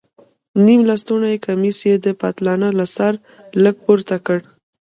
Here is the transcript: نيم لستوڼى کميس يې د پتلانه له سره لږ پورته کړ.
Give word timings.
نيم 0.65 0.81
لستوڼى 0.89 1.33
کميس 1.45 1.77
يې 1.87 1.95
د 2.05 2.07
پتلانه 2.21 2.69
له 2.79 2.85
سره 2.95 3.17
لږ 3.63 3.75
پورته 3.85 4.15
کړ. 4.25 4.39